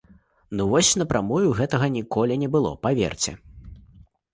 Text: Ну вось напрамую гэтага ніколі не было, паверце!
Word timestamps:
Ну 0.61 0.65
вось 0.71 0.93
напрамую 1.01 1.43
гэтага 1.61 1.93
ніколі 2.01 2.41
не 2.47 2.53
было, 2.59 2.77
паверце! 2.87 3.41